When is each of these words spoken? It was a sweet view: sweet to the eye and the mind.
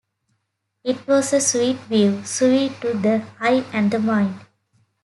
It 0.83 1.05
was 1.07 1.31
a 1.31 1.39
sweet 1.39 1.75
view: 1.81 2.25
sweet 2.25 2.81
to 2.81 2.93
the 2.93 3.23
eye 3.39 3.63
and 3.71 3.91
the 3.91 3.99
mind. 3.99 4.39